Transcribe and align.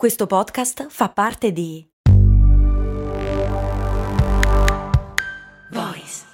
Questo 0.00 0.26
podcast 0.26 0.86
fa 0.88 1.10
parte 1.10 1.52
di 1.52 1.86
Voice 5.70 6.24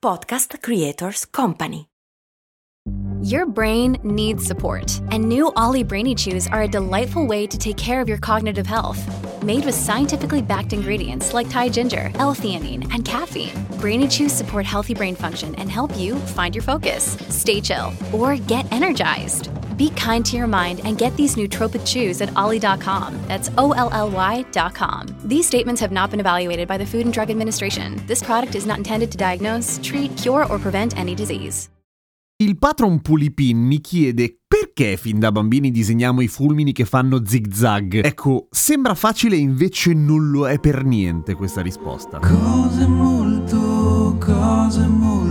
Podcast 0.00 0.56
Creators 0.58 1.28
Company. 1.28 1.84
Your 3.20 3.44
brain 3.44 3.98
needs 4.02 4.46
support, 4.46 5.02
and 5.10 5.28
new 5.28 5.52
Ollie 5.54 5.84
Brainy 5.84 6.14
Chews 6.14 6.48
are 6.48 6.62
a 6.62 6.66
delightful 6.66 7.26
way 7.26 7.46
to 7.46 7.58
take 7.58 7.76
care 7.76 8.00
of 8.00 8.08
your 8.08 8.16
cognitive 8.16 8.66
health. 8.66 8.98
Made 9.42 9.66
with 9.66 9.74
scientifically 9.74 10.40
backed 10.40 10.72
ingredients 10.72 11.34
like 11.34 11.50
Thai 11.50 11.68
ginger, 11.68 12.10
L-theanine, 12.14 12.90
and 12.94 13.04
caffeine, 13.04 13.52
Brainy 13.78 14.08
Chews 14.08 14.32
support 14.32 14.64
healthy 14.64 14.94
brain 14.94 15.14
function 15.14 15.54
and 15.56 15.70
help 15.70 15.94
you 15.98 16.16
find 16.34 16.54
your 16.54 16.64
focus, 16.64 17.18
stay 17.28 17.60
chill, 17.60 17.92
or 18.14 18.38
get 18.38 18.64
energized. 18.72 19.50
Be 19.78 19.90
kind 19.90 20.24
to 20.26 20.36
your 20.36 20.48
mind 20.48 20.80
and 20.84 20.98
get 20.98 21.16
these 21.16 21.36
nootropic 21.36 21.86
chews 21.86 22.20
at 22.20 22.30
ollie.com. 22.36 23.14
That's 23.28 23.50
O 23.56 23.72
L 23.72 23.88
L 23.92 24.10
Y.com. 24.10 25.06
These 25.24 25.46
statements 25.46 25.80
have 25.80 25.92
not 25.92 26.10
been 26.10 26.20
evaluated 26.20 26.66
by 26.66 26.76
the 26.76 26.84
Food 26.84 27.06
and 27.06 27.12
Drug 27.14 27.30
Administration. 27.30 27.96
This 28.06 28.22
product 28.22 28.54
is 28.56 28.66
not 28.66 28.78
intended 28.78 29.10
to 29.12 29.16
diagnose, 29.16 29.78
treat, 29.82 30.14
cure, 30.16 30.44
or 30.50 30.58
prevent 30.58 30.98
any 30.98 31.14
disease. 31.14 31.70
Il 32.40 32.56
patron 32.56 33.00
Pulipin 33.00 33.58
mi 33.58 33.80
chiede 33.80 34.42
perché 34.46 34.96
fin 34.96 35.18
da 35.18 35.32
bambini 35.32 35.72
disegniamo 35.72 36.20
i 36.20 36.28
fulmini 36.28 36.70
che 36.70 36.84
fanno 36.84 37.26
zig-zag. 37.26 38.04
Ecco, 38.04 38.46
sembra 38.50 38.94
facile 38.94 39.34
invece 39.34 39.92
non 39.92 40.30
lo 40.30 40.48
è 40.48 40.60
per 40.60 40.84
niente 40.84 41.34
questa 41.34 41.62
risposta. 41.62 42.20
Cose 42.20 42.86
molto, 42.86 44.16
cose 44.20 44.86
molto, 44.86 45.27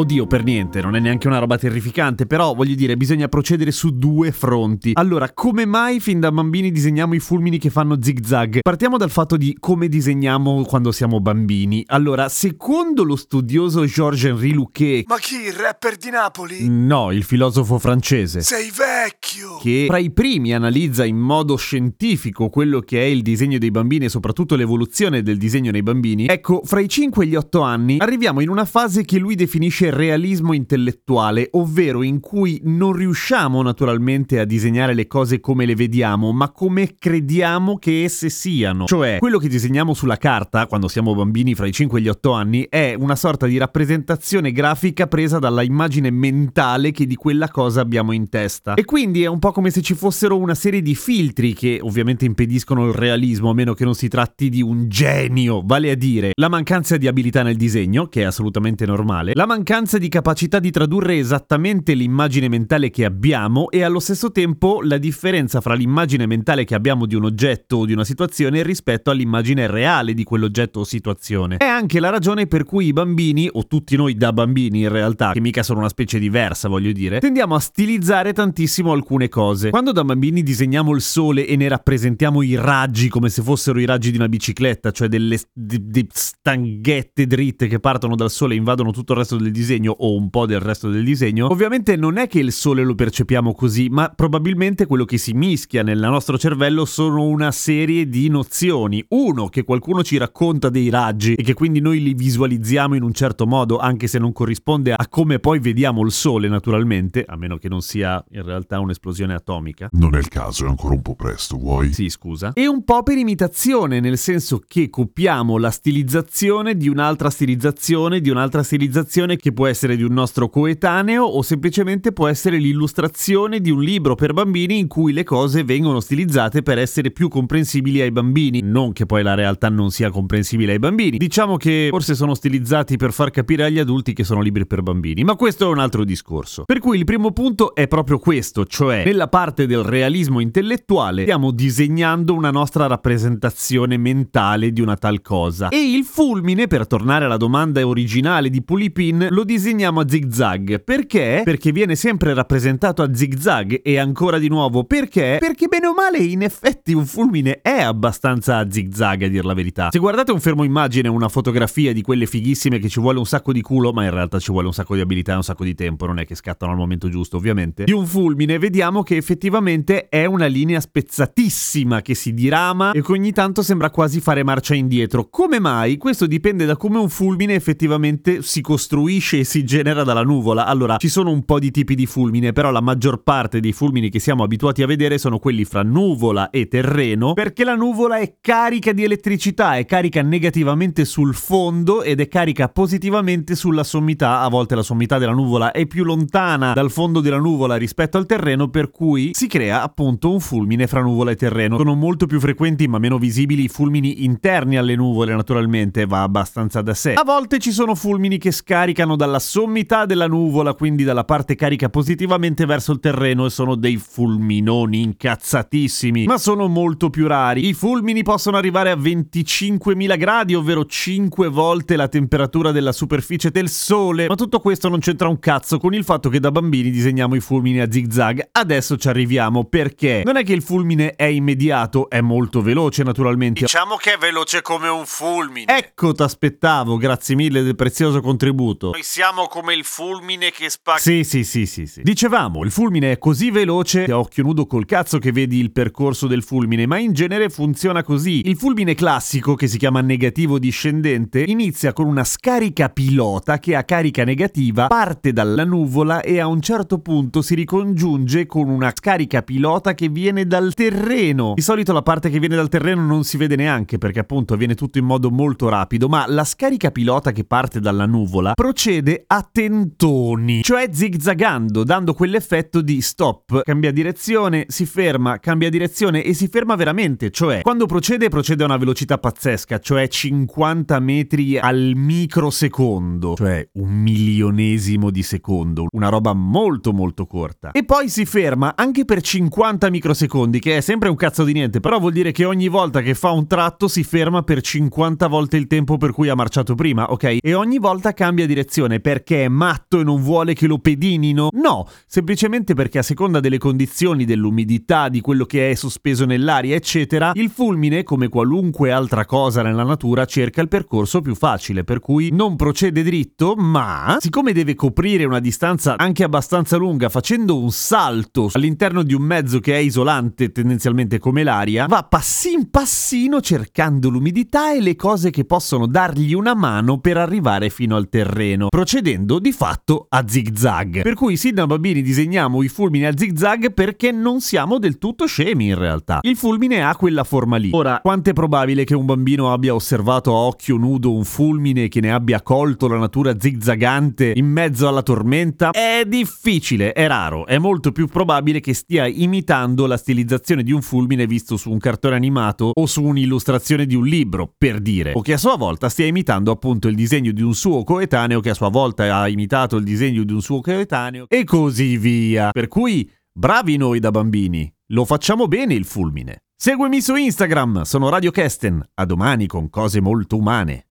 Oddio, 0.00 0.26
per 0.26 0.44
niente, 0.44 0.80
non 0.80 0.96
è 0.96 0.98
neanche 0.98 1.26
una 1.26 1.36
roba 1.40 1.58
terrificante, 1.58 2.24
però 2.24 2.54
voglio 2.54 2.74
dire, 2.74 2.96
bisogna 2.96 3.28
procedere 3.28 3.70
su 3.70 3.90
due 3.98 4.32
fronti. 4.32 4.92
Allora, 4.94 5.30
come 5.34 5.66
mai 5.66 6.00
fin 6.00 6.20
da 6.20 6.32
bambini 6.32 6.70
disegniamo 6.70 7.12
i 7.12 7.18
fulmini 7.18 7.58
che 7.58 7.68
fanno 7.68 7.98
zig-zag? 8.00 8.60
Partiamo 8.62 8.96
dal 8.96 9.10
fatto 9.10 9.36
di 9.36 9.54
come 9.60 9.88
disegniamo 9.88 10.64
quando 10.64 10.90
siamo 10.90 11.20
bambini. 11.20 11.84
Allora, 11.88 12.30
secondo 12.30 13.04
lo 13.04 13.14
studioso 13.14 13.84
Georges-Henri 13.84 14.54
Luquet, 14.54 15.06
Ma 15.06 15.18
chi, 15.18 15.34
il 15.34 15.52
rapper 15.52 15.96
di 15.98 16.08
Napoli? 16.08 16.66
no, 16.66 17.12
il 17.12 17.22
filosofo 17.22 17.78
francese, 17.78 18.40
Sei 18.40 18.70
vecchio! 18.70 19.58
che 19.60 19.84
fra 19.86 19.98
i 19.98 20.10
primi 20.12 20.54
analizza 20.54 21.04
in 21.04 21.18
modo 21.18 21.56
scientifico 21.56 22.48
quello 22.48 22.80
che 22.80 23.00
è 23.02 23.04
il 23.04 23.20
disegno 23.20 23.58
dei 23.58 23.70
bambini 23.70 24.06
e 24.06 24.08
soprattutto 24.08 24.56
l'evoluzione 24.56 25.22
del 25.22 25.36
disegno 25.36 25.70
nei 25.70 25.82
bambini, 25.82 26.24
ecco, 26.24 26.62
fra 26.64 26.80
i 26.80 26.88
5 26.88 27.22
e 27.22 27.28
gli 27.28 27.34
8 27.34 27.60
anni 27.60 27.96
arriviamo 27.98 28.40
in 28.40 28.48
una 28.48 28.64
fase 28.64 29.04
che 29.04 29.18
lui 29.18 29.34
definisce 29.34 29.88
realismo 29.90 30.52
intellettuale, 30.52 31.48
ovvero 31.52 32.02
in 32.02 32.20
cui 32.20 32.60
non 32.64 32.92
riusciamo 32.92 33.62
naturalmente 33.62 34.38
a 34.38 34.44
disegnare 34.44 34.94
le 34.94 35.06
cose 35.06 35.40
come 35.40 35.66
le 35.66 35.74
vediamo, 35.74 36.32
ma 36.32 36.50
come 36.50 36.94
crediamo 36.98 37.78
che 37.78 38.04
esse 38.04 38.30
siano. 38.30 38.86
Cioè, 38.86 39.18
quello 39.18 39.38
che 39.38 39.48
disegniamo 39.48 39.94
sulla 39.94 40.16
carta, 40.16 40.66
quando 40.66 40.88
siamo 40.88 41.14
bambini 41.14 41.54
fra 41.54 41.66
i 41.66 41.72
5 41.72 41.98
e 41.98 42.02
gli 42.02 42.08
8 42.08 42.32
anni, 42.32 42.66
è 42.68 42.94
una 42.98 43.16
sorta 43.16 43.46
di 43.46 43.58
rappresentazione 43.58 44.52
grafica 44.52 45.06
presa 45.06 45.38
dalla 45.38 45.62
immagine 45.62 46.10
mentale 46.10 46.90
che 46.90 47.06
di 47.06 47.16
quella 47.16 47.48
cosa 47.48 47.80
abbiamo 47.80 48.12
in 48.12 48.28
testa. 48.28 48.74
E 48.74 48.84
quindi 48.84 49.22
è 49.22 49.26
un 49.26 49.38
po' 49.38 49.52
come 49.52 49.70
se 49.70 49.82
ci 49.82 49.94
fossero 49.94 50.38
una 50.38 50.54
serie 50.54 50.82
di 50.82 50.94
filtri 50.94 51.52
che 51.54 51.78
ovviamente 51.82 52.24
impediscono 52.24 52.86
il 52.86 52.94
realismo, 52.94 53.50
a 53.50 53.54
meno 53.54 53.74
che 53.74 53.84
non 53.84 53.94
si 53.94 54.08
tratti 54.08 54.48
di 54.48 54.62
un 54.62 54.88
genio, 54.88 55.62
vale 55.64 55.90
a 55.90 55.94
dire 55.94 56.32
la 56.34 56.48
mancanza 56.48 56.96
di 56.96 57.06
abilità 57.06 57.42
nel 57.42 57.56
disegno, 57.56 58.06
che 58.06 58.22
è 58.22 58.24
assolutamente 58.24 58.86
normale, 58.86 59.32
la 59.34 59.46
mancanza 59.46 59.79
di 59.80 60.10
capacità 60.10 60.58
di 60.58 60.70
tradurre 60.70 61.16
esattamente 61.16 61.94
l'immagine 61.94 62.50
mentale 62.50 62.90
che 62.90 63.06
abbiamo 63.06 63.70
e 63.70 63.82
allo 63.82 63.98
stesso 63.98 64.30
tempo 64.30 64.82
la 64.82 64.98
differenza 64.98 65.62
fra 65.62 65.72
l'immagine 65.72 66.26
mentale 66.26 66.64
che 66.64 66.74
abbiamo 66.74 67.06
di 67.06 67.14
un 67.14 67.24
oggetto 67.24 67.78
o 67.78 67.86
di 67.86 67.94
una 67.94 68.04
situazione 68.04 68.62
rispetto 68.62 69.10
all'immagine 69.10 69.66
reale 69.66 70.12
di 70.12 70.22
quell'oggetto 70.22 70.80
o 70.80 70.84
situazione. 70.84 71.56
È 71.56 71.64
anche 71.64 71.98
la 71.98 72.10
ragione 72.10 72.46
per 72.46 72.64
cui 72.64 72.88
i 72.88 72.92
bambini, 72.92 73.48
o 73.50 73.66
tutti 73.66 73.96
noi 73.96 74.16
da 74.16 74.34
bambini 74.34 74.80
in 74.80 74.90
realtà, 74.90 75.32
che 75.32 75.40
mica 75.40 75.62
sono 75.62 75.78
una 75.78 75.88
specie 75.88 76.18
diversa 76.18 76.68
voglio 76.68 76.92
dire, 76.92 77.18
tendiamo 77.18 77.54
a 77.54 77.60
stilizzare 77.60 78.34
tantissimo 78.34 78.92
alcune 78.92 79.30
cose. 79.30 79.70
Quando 79.70 79.92
da 79.92 80.04
bambini 80.04 80.42
disegniamo 80.42 80.94
il 80.94 81.00
sole 81.00 81.46
e 81.46 81.56
ne 81.56 81.68
rappresentiamo 81.68 82.42
i 82.42 82.54
raggi 82.54 83.08
come 83.08 83.30
se 83.30 83.40
fossero 83.40 83.80
i 83.80 83.86
raggi 83.86 84.10
di 84.10 84.18
una 84.18 84.28
bicicletta, 84.28 84.90
cioè 84.90 85.08
delle 85.08 85.38
di- 85.54 85.88
di 85.88 86.06
stanghette 86.12 87.26
dritte 87.26 87.66
che 87.66 87.80
partono 87.80 88.14
dal 88.14 88.30
sole 88.30 88.52
e 88.52 88.58
invadono 88.58 88.90
tutto 88.90 89.12
il 89.12 89.18
resto 89.18 89.36
del 89.36 89.50
disegno 89.50 89.68
o 89.96 90.14
un 90.14 90.30
po' 90.30 90.46
del 90.46 90.60
resto 90.60 90.90
del 90.90 91.04
disegno, 91.04 91.50
ovviamente 91.50 91.96
non 91.96 92.16
è 92.16 92.26
che 92.26 92.38
il 92.38 92.52
sole 92.52 92.82
lo 92.82 92.94
percepiamo 92.94 93.54
così, 93.54 93.88
ma 93.88 94.08
probabilmente 94.08 94.86
quello 94.86 95.04
che 95.04 95.18
si 95.18 95.32
mischia 95.32 95.82
nel 95.82 95.98
nostro 95.98 96.38
cervello 96.38 96.84
sono 96.84 97.24
una 97.24 97.50
serie 97.50 98.08
di 98.08 98.28
nozioni. 98.28 99.04
Uno, 99.08 99.48
che 99.48 99.64
qualcuno 99.64 100.02
ci 100.02 100.16
racconta 100.16 100.68
dei 100.68 100.88
raggi 100.90 101.34
e 101.34 101.42
che 101.42 101.54
quindi 101.54 101.80
noi 101.80 102.02
li 102.02 102.14
visualizziamo 102.14 102.94
in 102.94 103.02
un 103.02 103.12
certo 103.12 103.46
modo, 103.46 103.78
anche 103.78 104.06
se 104.06 104.18
non 104.18 104.32
corrisponde 104.32 104.92
a 104.92 105.06
come 105.08 105.38
poi 105.38 105.58
vediamo 105.58 106.04
il 106.04 106.12
sole 106.12 106.48
naturalmente, 106.48 107.24
a 107.26 107.36
meno 107.36 107.56
che 107.56 107.68
non 107.68 107.82
sia 107.82 108.24
in 108.30 108.42
realtà 108.42 108.80
un'esplosione 108.80 109.34
atomica. 109.34 109.88
Non 109.92 110.14
è 110.14 110.18
il 110.18 110.28
caso, 110.28 110.64
è 110.66 110.68
ancora 110.68 110.94
un 110.94 111.02
po' 111.02 111.14
presto, 111.14 111.56
vuoi? 111.56 111.92
Sì, 111.92 112.08
scusa. 112.08 112.52
E 112.54 112.66
un 112.66 112.84
po' 112.84 113.02
per 113.02 113.18
imitazione, 113.18 114.00
nel 114.00 114.18
senso 114.18 114.62
che 114.66 114.90
copiamo 114.90 115.58
la 115.58 115.70
stilizzazione 115.70 116.76
di 116.76 116.88
un'altra 116.88 117.30
stilizzazione, 117.30 118.20
di 118.20 118.30
un'altra 118.30 118.62
stilizzazione 118.62 119.36
che 119.36 119.49
può 119.52 119.66
essere 119.66 119.96
di 119.96 120.02
un 120.02 120.12
nostro 120.12 120.48
coetaneo 120.48 121.24
o 121.24 121.42
semplicemente 121.42 122.12
può 122.12 122.26
essere 122.28 122.58
l'illustrazione 122.58 123.60
di 123.60 123.70
un 123.70 123.82
libro 123.82 124.14
per 124.14 124.32
bambini 124.32 124.78
in 124.78 124.88
cui 124.88 125.12
le 125.12 125.24
cose 125.24 125.64
vengono 125.64 126.00
stilizzate 126.00 126.62
per 126.62 126.78
essere 126.78 127.10
più 127.10 127.28
comprensibili 127.28 128.00
ai 128.00 128.10
bambini. 128.10 128.60
Non 128.62 128.92
che 128.92 129.06
poi 129.06 129.22
la 129.22 129.34
realtà 129.34 129.68
non 129.68 129.90
sia 129.90 130.10
comprensibile 130.10 130.72
ai 130.72 130.78
bambini. 130.78 131.18
Diciamo 131.18 131.56
che 131.56 131.88
forse 131.90 132.14
sono 132.14 132.34
stilizzati 132.34 132.96
per 132.96 133.12
far 133.12 133.30
capire 133.30 133.64
agli 133.64 133.78
adulti 133.78 134.12
che 134.12 134.24
sono 134.24 134.40
libri 134.40 134.66
per 134.66 134.82
bambini, 134.82 135.24
ma 135.24 135.34
questo 135.34 135.66
è 135.66 135.68
un 135.68 135.78
altro 135.78 136.04
discorso. 136.04 136.64
Per 136.64 136.78
cui 136.78 136.98
il 136.98 137.04
primo 137.04 137.32
punto 137.32 137.74
è 137.74 137.88
proprio 137.88 138.18
questo, 138.18 138.64
cioè 138.64 139.04
nella 139.04 139.28
parte 139.28 139.66
del 139.66 139.82
realismo 139.82 140.40
intellettuale 140.40 141.22
stiamo 141.22 141.50
disegnando 141.50 142.34
una 142.34 142.50
nostra 142.50 142.86
rappresentazione 142.86 143.96
mentale 143.96 144.72
di 144.72 144.80
una 144.80 144.96
tal 144.96 145.22
cosa. 145.22 145.68
E 145.68 145.92
il 145.92 146.04
fulmine, 146.04 146.66
per 146.66 146.86
tornare 146.86 147.24
alla 147.24 147.36
domanda 147.36 147.86
originale 147.86 148.50
di 148.50 148.62
Pulipin, 148.62 149.28
lo 149.30 149.39
disegniamo 149.44 150.00
a 150.00 150.08
zigzag. 150.08 150.82
Perché? 150.82 151.42
Perché 151.44 151.72
viene 151.72 151.94
sempre 151.94 152.34
rappresentato 152.34 153.02
a 153.02 153.12
zigzag 153.12 153.80
e 153.82 153.98
ancora 153.98 154.38
di 154.38 154.48
nuovo 154.48 154.84
perché? 154.84 155.36
Perché 155.40 155.66
bene 155.66 155.86
o 155.86 155.94
male 155.94 156.18
in 156.18 156.42
effetti 156.42 156.92
un 156.92 157.06
fulmine 157.06 157.60
è 157.62 157.80
abbastanza 157.80 158.58
a 158.58 158.70
zigzag 158.70 159.22
a 159.22 159.28
dir 159.28 159.44
la 159.44 159.54
verità. 159.54 159.88
Se 159.90 159.98
guardate 159.98 160.32
un 160.32 160.40
fermo 160.40 160.64
immagine, 160.64 161.08
una 161.08 161.28
fotografia 161.28 161.92
di 161.92 162.02
quelle 162.02 162.26
fighissime 162.26 162.78
che 162.78 162.88
ci 162.88 163.00
vuole 163.00 163.18
un 163.18 163.26
sacco 163.26 163.52
di 163.52 163.60
culo, 163.60 163.92
ma 163.92 164.04
in 164.04 164.10
realtà 164.10 164.38
ci 164.38 164.50
vuole 164.50 164.66
un 164.66 164.72
sacco 164.72 164.94
di 164.94 165.00
abilità 165.00 165.32
e 165.32 165.36
un 165.36 165.42
sacco 165.42 165.64
di 165.64 165.74
tempo, 165.74 166.06
non 166.06 166.18
è 166.18 166.26
che 166.26 166.34
scattano 166.34 166.72
al 166.72 166.78
momento 166.78 167.08
giusto 167.08 167.36
ovviamente, 167.36 167.84
di 167.84 167.92
un 167.92 168.06
fulmine 168.06 168.58
vediamo 168.58 169.02
che 169.02 169.16
effettivamente 169.16 170.08
è 170.08 170.24
una 170.24 170.46
linea 170.46 170.80
spezzatissima 170.80 172.02
che 172.02 172.14
si 172.14 172.34
dirama 172.34 172.92
e 172.92 173.02
che 173.02 173.12
ogni 173.12 173.32
tanto 173.32 173.62
sembra 173.62 173.90
quasi 173.90 174.20
fare 174.20 174.42
marcia 174.42 174.74
indietro. 174.74 175.28
Come 175.28 175.58
mai? 175.58 175.96
Questo 175.96 176.26
dipende 176.26 176.64
da 176.64 176.76
come 176.76 176.98
un 176.98 177.08
fulmine 177.08 177.54
effettivamente 177.54 178.42
si 178.42 178.60
costruisce 178.60 179.29
e 179.38 179.44
si 179.44 179.64
genera 179.64 180.02
dalla 180.02 180.22
nuvola. 180.22 180.66
Allora, 180.66 180.96
ci 180.96 181.08
sono 181.08 181.30
un 181.30 181.44
po' 181.44 181.58
di 181.58 181.70
tipi 181.70 181.94
di 181.94 182.06
fulmine, 182.06 182.52
però 182.52 182.70
la 182.70 182.80
maggior 182.80 183.22
parte 183.22 183.60
dei 183.60 183.72
fulmini 183.72 184.10
che 184.10 184.18
siamo 184.18 184.42
abituati 184.42 184.82
a 184.82 184.86
vedere 184.86 185.18
sono 185.18 185.38
quelli 185.38 185.64
fra 185.64 185.82
nuvola 185.82 186.50
e 186.50 186.68
terreno, 186.68 187.32
perché 187.34 187.64
la 187.64 187.74
nuvola 187.74 188.18
è 188.18 188.36
carica 188.40 188.92
di 188.92 189.04
elettricità, 189.04 189.76
è 189.76 189.84
carica 189.84 190.22
negativamente 190.22 191.04
sul 191.04 191.34
fondo 191.34 192.02
ed 192.02 192.20
è 192.20 192.28
carica 192.28 192.68
positivamente 192.68 193.54
sulla 193.54 193.84
sommità. 193.84 194.40
A 194.40 194.48
volte 194.48 194.74
la 194.74 194.82
sommità 194.82 195.18
della 195.18 195.32
nuvola 195.32 195.70
è 195.72 195.86
più 195.86 196.04
lontana 196.04 196.72
dal 196.72 196.90
fondo 196.90 197.20
della 197.20 197.38
nuvola 197.38 197.76
rispetto 197.76 198.18
al 198.18 198.26
terreno, 198.26 198.68
per 198.68 198.90
cui 198.90 199.30
si 199.32 199.46
crea 199.46 199.82
appunto 199.82 200.30
un 200.30 200.40
fulmine 200.40 200.86
fra 200.86 201.02
nuvola 201.02 201.30
e 201.30 201.36
terreno. 201.36 201.76
Sono 201.76 201.94
molto 201.94 202.26
più 202.26 202.40
frequenti 202.40 202.88
ma 202.88 202.98
meno 202.98 203.18
visibili 203.18 203.64
i 203.64 203.68
fulmini 203.68 204.24
interni 204.24 204.76
alle 204.76 204.96
nuvole, 204.96 205.34
naturalmente, 205.34 206.06
va 206.06 206.22
abbastanza 206.22 206.82
da 206.82 206.94
sé. 206.94 207.14
A 207.14 207.24
volte 207.24 207.58
ci 207.58 207.70
sono 207.70 207.94
fulmini 207.94 208.38
che 208.38 208.50
scaricano 208.50 209.16
dalla 209.20 209.38
sommità 209.38 210.06
della 210.06 210.26
nuvola, 210.26 210.72
quindi 210.72 211.04
dalla 211.04 211.24
parte 211.24 211.54
carica 211.54 211.90
positivamente 211.90 212.64
verso 212.64 212.92
il 212.92 213.00
terreno 213.00 213.44
e 213.44 213.50
sono 213.50 213.74
dei 213.74 213.98
fulminoni 213.98 215.02
incazzatissimi, 215.02 216.24
ma 216.24 216.38
sono 216.38 216.68
molto 216.68 217.10
più 217.10 217.26
rari. 217.26 217.68
I 217.68 217.74
fulmini 217.74 218.22
possono 218.22 218.56
arrivare 218.56 218.90
a 218.90 218.96
25.000 218.96 220.16
gradi, 220.16 220.54
ovvero 220.54 220.86
5 220.86 221.48
volte 221.48 221.96
la 221.96 222.08
temperatura 222.08 222.72
della 222.72 222.92
superficie 222.92 223.50
del 223.50 223.68
Sole, 223.68 224.26
ma 224.26 224.36
tutto 224.36 224.58
questo 224.58 224.88
non 224.88 225.00
c'entra 225.00 225.28
un 225.28 225.38
cazzo 225.38 225.78
con 225.78 225.92
il 225.92 226.02
fatto 226.02 226.30
che 226.30 226.40
da 226.40 226.50
bambini 226.50 226.90
disegniamo 226.90 227.34
i 227.34 227.40
fulmini 227.40 227.80
a 227.80 227.92
zigzag. 227.92 228.48
Adesso 228.52 228.96
ci 228.96 229.08
arriviamo 229.08 229.64
perché 229.64 230.22
non 230.24 230.36
è 230.36 230.44
che 230.44 230.54
il 230.54 230.62
fulmine 230.62 231.14
è 231.14 231.24
immediato, 231.24 232.08
è 232.08 232.22
molto 232.22 232.62
veloce 232.62 233.02
naturalmente. 233.02 233.60
Diciamo 233.60 233.96
che 233.96 234.14
è 234.14 234.16
veloce 234.16 234.62
come 234.62 234.88
un 234.88 235.04
fulmine. 235.04 235.76
Ecco, 235.76 236.14
t'aspettavo, 236.14 236.96
grazie 236.96 237.34
mille 237.34 237.62
del 237.62 237.74
prezioso 237.74 238.22
contributo. 238.22 238.92
Noi 238.92 239.02
siamo 239.12 239.48
come 239.48 239.74
il 239.74 239.82
fulmine 239.82 240.52
che 240.52 240.70
spacca. 240.70 241.00
Sì, 241.00 241.24
sì, 241.24 241.42
sì, 241.42 241.66
sì, 241.66 241.84
sì. 241.84 242.00
Dicevamo, 242.02 242.62
il 242.62 242.70
fulmine 242.70 243.10
è 243.10 243.18
così 243.18 243.50
veloce 243.50 244.04
che 244.04 244.12
a 244.12 244.18
occhio 244.20 244.44
nudo 244.44 244.66
col 244.66 244.84
cazzo 244.84 245.18
che 245.18 245.32
vedi 245.32 245.58
il 245.58 245.72
percorso 245.72 246.28
del 246.28 246.44
fulmine, 246.44 246.86
ma 246.86 246.96
in 246.96 247.12
genere 247.12 247.48
funziona 247.48 248.04
così. 248.04 248.48
Il 248.48 248.56
fulmine 248.56 248.94
classico, 248.94 249.56
che 249.56 249.66
si 249.66 249.78
chiama 249.78 250.00
negativo 250.00 250.60
discendente, 250.60 251.42
inizia 251.42 251.92
con 251.92 252.06
una 252.06 252.22
scarica 252.22 252.88
pilota 252.90 253.58
che 253.58 253.74
a 253.74 253.82
carica 253.82 254.22
negativa 254.22 254.86
parte 254.86 255.32
dalla 255.32 255.64
nuvola 255.64 256.20
e 256.20 256.38
a 256.38 256.46
un 256.46 256.60
certo 256.60 257.00
punto 257.00 257.42
si 257.42 257.56
ricongiunge 257.56 258.46
con 258.46 258.68
una 258.68 258.92
scarica 258.94 259.42
pilota 259.42 259.92
che 259.92 260.08
viene 260.08 260.46
dal 260.46 260.72
terreno. 260.72 261.54
Di 261.56 261.62
solito 261.62 261.92
la 261.92 262.02
parte 262.02 262.30
che 262.30 262.38
viene 262.38 262.54
dal 262.54 262.68
terreno 262.68 263.04
non 263.04 263.24
si 263.24 263.36
vede 263.36 263.56
neanche 263.56 263.98
perché 263.98 264.20
appunto 264.20 264.54
avviene 264.54 264.76
tutto 264.76 264.98
in 264.98 265.04
modo 265.04 265.32
molto 265.32 265.68
rapido, 265.68 266.08
ma 266.08 266.26
la 266.28 266.44
scarica 266.44 266.92
pilota 266.92 267.32
che 267.32 267.42
parte 267.42 267.80
dalla 267.80 268.06
nuvola 268.06 268.52
procede 268.54 268.98
a 269.26 269.48
tentoni, 269.50 270.62
cioè 270.62 270.88
zigzagando, 270.92 271.84
dando 271.84 272.14
quell'effetto 272.14 272.80
di 272.80 273.00
stop, 273.00 273.62
cambia 273.62 273.92
direzione, 273.92 274.66
si 274.68 274.86
ferma, 274.86 275.38
cambia 275.38 275.70
direzione 275.70 276.22
e 276.22 276.34
si 276.34 276.48
ferma 276.48 276.74
veramente, 276.74 277.30
cioè 277.30 277.62
quando 277.62 277.86
procede 277.86 278.28
procede 278.28 278.62
a 278.62 278.66
una 278.66 278.76
velocità 278.76 279.18
pazzesca, 279.18 279.78
cioè 279.78 280.08
50 280.08 280.98
metri 281.00 281.58
al 281.58 281.92
microsecondo, 281.94 283.34
cioè 283.36 283.68
un 283.74 283.90
milionesimo 283.90 285.10
di 285.10 285.22
secondo, 285.22 285.86
una 285.92 286.08
roba 286.08 286.32
molto 286.32 286.92
molto 286.92 287.26
corta. 287.26 287.70
E 287.72 287.84
poi 287.84 288.08
si 288.08 288.24
ferma 288.24 288.74
anche 288.76 289.04
per 289.04 289.20
50 289.20 289.90
microsecondi, 289.90 290.58
che 290.58 290.78
è 290.78 290.80
sempre 290.80 291.08
un 291.08 291.16
cazzo 291.16 291.44
di 291.44 291.52
niente, 291.52 291.80
però 291.80 291.98
vuol 291.98 292.12
dire 292.12 292.32
che 292.32 292.44
ogni 292.44 292.68
volta 292.68 293.00
che 293.00 293.14
fa 293.14 293.30
un 293.30 293.46
tratto 293.46 293.88
si 293.88 294.04
ferma 294.04 294.42
per 294.42 294.60
50 294.60 295.26
volte 295.26 295.56
il 295.56 295.66
tempo 295.66 295.96
per 295.96 296.12
cui 296.12 296.28
ha 296.28 296.34
marciato 296.34 296.74
prima, 296.74 297.10
ok? 297.10 297.38
E 297.40 297.54
ogni 297.54 297.78
volta 297.78 298.12
cambia 298.12 298.46
direzione 298.46 298.89
perché 298.98 299.44
è 299.44 299.48
matto 299.48 300.00
e 300.00 300.02
non 300.02 300.20
vuole 300.20 300.54
che 300.54 300.66
lo 300.66 300.78
pedinino? 300.78 301.50
No, 301.52 301.86
semplicemente 302.06 302.74
perché 302.74 302.98
a 302.98 303.02
seconda 303.02 303.38
delle 303.38 303.58
condizioni, 303.58 304.24
dell'umidità, 304.24 305.08
di 305.08 305.20
quello 305.20 305.44
che 305.44 305.70
è 305.70 305.74
sospeso 305.74 306.24
nell'aria, 306.24 306.74
eccetera, 306.74 307.30
il 307.34 307.50
fulmine, 307.50 308.02
come 308.02 308.28
qualunque 308.28 308.90
altra 308.90 309.24
cosa 309.24 309.62
nella 309.62 309.84
natura, 309.84 310.24
cerca 310.24 310.60
il 310.60 310.68
percorso 310.68 311.20
più 311.20 311.36
facile, 311.36 311.84
per 311.84 312.00
cui 312.00 312.30
non 312.32 312.56
procede 312.56 313.04
dritto, 313.04 313.54
ma 313.54 314.16
siccome 314.18 314.52
deve 314.52 314.74
coprire 314.74 315.24
una 315.24 315.38
distanza 315.38 315.96
anche 315.96 316.24
abbastanza 316.24 316.76
lunga 316.76 317.08
facendo 317.10 317.60
un 317.60 317.70
salto 317.70 318.48
all'interno 318.52 319.02
di 319.02 319.12
un 319.12 319.22
mezzo 319.22 319.60
che 319.60 319.74
è 319.74 319.78
isolante 319.78 320.52
tendenzialmente 320.52 321.18
come 321.18 321.42
l'aria, 321.42 321.86
va 321.86 322.02
passin 322.02 322.70
passino 322.70 323.40
cercando 323.42 324.08
l'umidità 324.08 324.72
e 324.72 324.80
le 324.80 324.96
cose 324.96 325.30
che 325.30 325.44
possono 325.44 325.86
dargli 325.86 326.32
una 326.32 326.54
mano 326.54 326.98
per 326.98 327.18
arrivare 327.18 327.68
fino 327.68 327.96
al 327.96 328.08
terreno, 328.08 328.68
procedendo 328.80 329.38
di 329.38 329.52
fatto 329.52 330.06
a 330.08 330.24
zigzag. 330.26 331.02
Per 331.02 331.12
cui 331.12 331.36
sin 331.36 331.52
da 331.52 331.66
bambini 331.66 332.00
disegniamo 332.00 332.62
i 332.62 332.68
fulmini 332.68 333.04
a 333.04 333.14
zigzag 333.14 333.74
perché 333.74 334.10
non 334.10 334.40
siamo 334.40 334.78
del 334.78 334.96
tutto 334.96 335.26
scemi 335.26 335.66
in 335.66 335.74
realtà. 335.74 336.20
Il 336.22 336.34
fulmine 336.34 336.82
ha 336.82 336.96
quella 336.96 337.22
forma 337.24 337.58
lì. 337.58 337.68
Ora, 337.74 338.00
quanto 338.00 338.30
è 338.30 338.32
probabile 338.32 338.84
che 338.84 338.94
un 338.94 339.04
bambino 339.04 339.52
abbia 339.52 339.74
osservato 339.74 340.30
a 340.30 340.38
occhio 340.38 340.78
nudo 340.78 341.12
un 341.12 341.24
fulmine 341.24 341.88
che 341.88 342.00
ne 342.00 342.10
abbia 342.10 342.40
colto 342.40 342.88
la 342.88 342.96
natura 342.96 343.38
zigzagante 343.38 344.32
in 344.34 344.46
mezzo 344.46 344.88
alla 344.88 345.02
tormenta? 345.02 345.72
È 345.72 346.04
difficile, 346.06 346.94
è 346.94 347.06
raro, 347.06 347.44
è 347.44 347.58
molto 347.58 347.92
più 347.92 348.06
probabile 348.06 348.60
che 348.60 348.72
stia 348.72 349.06
imitando 349.06 349.84
la 349.84 349.98
stilizzazione 349.98 350.62
di 350.62 350.72
un 350.72 350.80
fulmine 350.80 351.26
visto 351.26 351.58
su 351.58 351.70
un 351.70 351.78
cartone 351.78 352.16
animato 352.16 352.70
o 352.72 352.86
su 352.86 353.02
un'illustrazione 353.02 353.84
di 353.84 353.94
un 353.94 354.06
libro, 354.06 354.50
per 354.56 354.80
dire, 354.80 355.12
o 355.14 355.20
che 355.20 355.34
a 355.34 355.38
sua 355.38 355.58
volta 355.58 355.90
stia 355.90 356.06
imitando 356.06 356.50
appunto 356.50 356.88
il 356.88 356.94
disegno 356.94 357.30
di 357.32 357.42
un 357.42 357.54
suo 357.54 357.84
coetaneo 357.84 358.40
che 358.40 358.48
a 358.48 358.54
sua 358.54 358.68
volta 358.70 359.16
ha 359.16 359.28
imitato 359.28 359.76
il 359.76 359.84
disegno 359.84 360.24
di 360.24 360.32
un 360.32 360.40
suo 360.40 360.60
coetaneo 360.60 361.26
e 361.28 361.44
così 361.44 361.98
via. 361.98 362.50
Per 362.50 362.68
cui, 362.68 363.10
bravi 363.30 363.76
noi 363.76 363.98
da 363.98 364.10
bambini, 364.10 364.72
lo 364.88 365.04
facciamo 365.04 365.46
bene 365.46 365.74
il 365.74 365.84
fulmine. 365.84 366.44
Seguimi 366.56 367.00
su 367.00 367.14
Instagram, 367.14 367.82
sono 367.82 368.08
Radio 368.08 368.30
Kesten, 368.30 368.82
a 368.94 369.04
domani 369.04 369.46
con 369.46 369.70
cose 369.70 370.00
molto 370.00 370.36
umane. 370.36 370.89